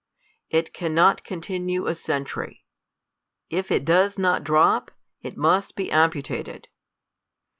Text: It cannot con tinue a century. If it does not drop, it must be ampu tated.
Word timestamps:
It 0.49 0.73
cannot 0.73 1.23
con 1.23 1.41
tinue 1.41 1.87
a 1.87 1.93
century. 1.93 2.65
If 3.51 3.69
it 3.71 3.85
does 3.85 4.17
not 4.17 4.43
drop, 4.43 4.89
it 5.21 5.37
must 5.37 5.75
be 5.75 5.89
ampu 5.91 6.23
tated. 6.23 6.65